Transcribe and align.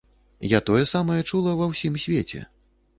Я 0.57 0.61
тое 0.69 0.81
самае 0.93 1.19
чула 1.29 1.57
ва 1.63 1.71
ўсім 1.75 2.03
свеце. 2.09 2.47